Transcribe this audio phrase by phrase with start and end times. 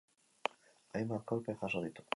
[1.01, 2.09] Hainbat kolpe jaso ditu.